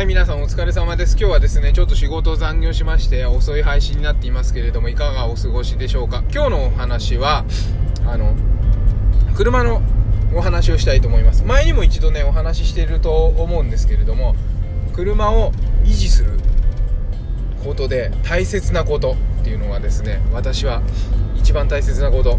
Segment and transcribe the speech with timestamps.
[0.00, 1.14] はい、皆さんお疲れ様です。
[1.18, 6.24] 今日はですね、ちょっと仕事残業しまして、遅い配信になっていますけれども、いかがお過ごしでしょうか。
[6.32, 7.44] 今日のお話は、
[8.06, 8.34] あの、
[9.36, 9.82] 車の
[10.34, 11.44] お話をしたいと思います。
[11.44, 14.36] 前にも一度ね、お話ししていると思うんですけれども、
[14.94, 15.52] 車を
[15.84, 16.38] 維持する
[17.62, 20.80] ことで大切なことっていうのがですね、私は
[21.36, 22.38] 一番大切なこと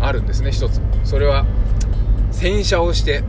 [0.00, 0.80] あるんですね、一つ。
[1.04, 1.44] それは、
[2.30, 3.22] 洗車をして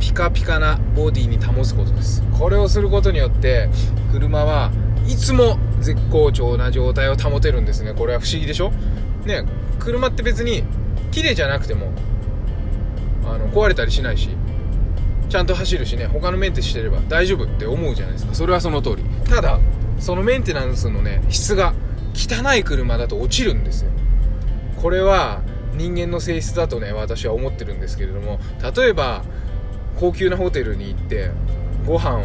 [0.00, 2.22] ピカピカなボディに保つことです。
[2.38, 3.68] これをすることによって
[4.12, 4.70] 車は
[5.06, 7.94] いつも絶好調な状態を保てるんですね。
[7.94, 8.70] これは不思議でしょ？
[9.24, 9.44] ね
[9.78, 10.64] 車って別に
[11.10, 11.92] 綺麗じゃなくても
[13.24, 14.28] あの壊れたりしないし
[15.28, 18.34] ちゃんと走るしね他のメンテしてれば大丈夫って思うじゃないですか。
[18.34, 19.04] それはその通り。
[19.28, 19.58] ただ
[19.98, 21.74] そのメンテナンスのね質が
[22.14, 23.90] 汚い車だと落ちるんですよ。
[24.80, 25.40] これは
[25.74, 28.38] 人間の性質だとね私は思ってるんですけれども
[28.76, 29.24] 例えば
[29.98, 31.30] 高級なホテルに行って
[31.86, 32.24] ご飯を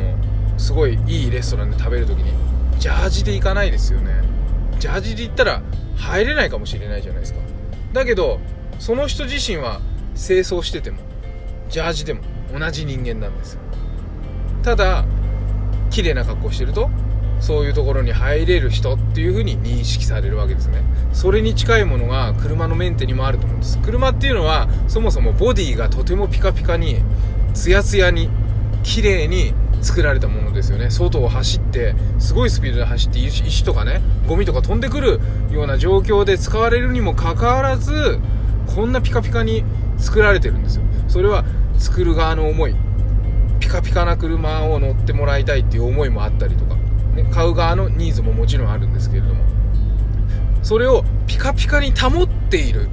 [0.57, 2.33] すごいいいレストランで食べるときに
[2.79, 4.21] ジャージで行かないですよね。
[4.79, 5.61] ジャージで行ったら
[5.97, 7.39] 入れないかもしれないじゃないですか。
[7.93, 8.39] だけど
[8.79, 9.81] その人自身は
[10.15, 10.99] 清掃してても
[11.69, 12.21] ジャージでも
[12.57, 13.53] 同じ人間なんです。
[13.53, 13.61] よ
[14.63, 15.05] ただ
[15.89, 16.89] 綺麗な格好してると
[17.39, 20.83] そういうところに入れる人っていう風に認識されるわけですね。
[21.13, 23.79] それに近いものが車のメンテにもあると思うんです。
[23.79, 27.01] 車っていうのはそもそもボディがとてもピカピカに
[27.53, 28.29] ツヤツヤに
[28.83, 30.89] 綺麗に作られたものですよね。
[30.89, 35.19] 外を走ってすごいスピードで走って石とかねゴミとか飛んでくる
[35.51, 38.19] ような状況で使われるにもかかわらず
[38.75, 39.63] こんなピカピカに
[39.97, 40.83] 作られてるんですよ。
[41.07, 41.45] それは
[41.77, 42.75] 作る側の思い。
[43.59, 46.75] ピカピカな車を乗ってもらいたいっていう思いもあったりとか、
[47.15, 49.43] ね、買う側のニーズももちろんあるんですけれども。
[50.61, 52.89] それをピカピカに保っている。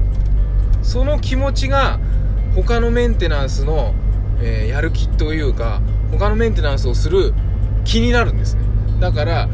[0.82, 1.98] その気持ちが
[2.54, 3.94] 他のメンテナンスの
[4.40, 7.34] えー、やる気というか他のメンテナンスをする
[7.84, 8.62] 気になるんですね。
[9.00, 9.48] だから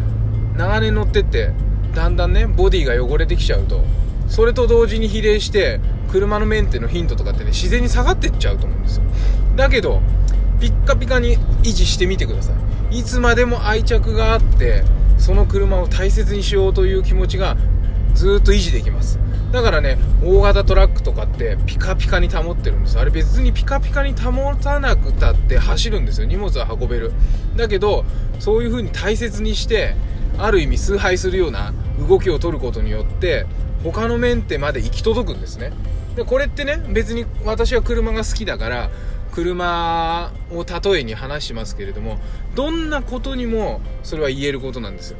[0.56, 1.52] 長年乗ってって
[1.94, 3.82] だんだんねボディが汚れてきちゃうと
[4.28, 5.80] それと同時に比例して
[6.10, 9.04] 車のメンテのヒントとかってね自然に下がってっちゃうと思うんですよ。
[9.56, 10.00] だけど
[10.60, 12.52] ピッカピカに維持してみてくださ
[12.90, 12.98] い。
[12.98, 14.84] いつまでも愛着があって
[15.18, 17.56] その車を大切にしようという気持ちが
[18.14, 19.18] ずっと維持できます。
[19.52, 22.98] だからね、大型トラックとかってピカピカに保ってるんです。
[22.98, 26.26] あれ別にピカピカに保たなくたって走るんですよ。
[26.26, 27.12] 荷物は運べる。
[27.54, 28.06] だけど、
[28.38, 29.94] そういう風に大切にして、
[30.38, 31.74] ある意味崇拝するような
[32.08, 33.44] 動きを取ることによって、
[33.84, 35.72] 他のメンテまで行き届くんですね。
[36.16, 38.90] で、これってね、別に私は車が好きだから、
[39.32, 42.18] 車を例えに話しますけれども、
[42.54, 45.18] どんなことにもそれは言えることなんですよ。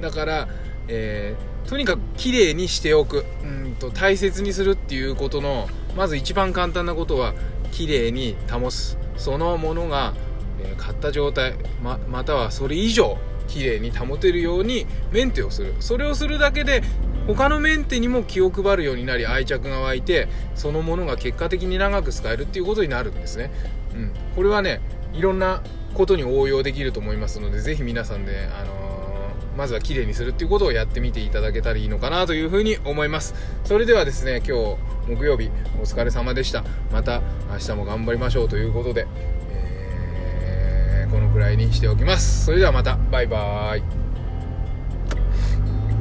[0.00, 0.48] だから、
[0.88, 3.24] えーとにかく綺麗にしておく。
[3.42, 7.34] うんと大切にするっていうことのまず一番簡単なことは
[7.70, 8.98] 綺麗に保つ。
[9.16, 10.14] そのものが、
[10.60, 13.16] えー、買った状態ままたはそれ以上
[13.46, 15.74] 綺麗に保てるようにメンテをする。
[15.80, 16.82] それをするだけで
[17.26, 23.52] 他のメンテにも気を配るようになり愛着が湧いてそのものが結果的に長く使えるっていうことになるんですね、
[23.94, 24.80] うん、これはね
[25.12, 25.62] いろんな
[25.94, 28.91] ことに応用できると思いますのでぜひ皆さんで、あの
[29.56, 33.34] まずは綺麗にするっていうことをやってみていただけたらいいのかなというふうに思います。
[33.64, 34.76] それではですね今日
[35.08, 36.64] 木曜日お疲れ様でした。
[36.90, 39.06] また明日も頑張りましょうということで、
[39.50, 42.46] えー、このくらいにしておきます。
[42.46, 42.96] それではまた。
[43.10, 44.01] バイバーイ。